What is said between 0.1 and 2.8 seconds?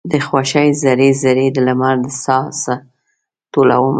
خوښۍ ذرې، ذرې د لمر د ساه څه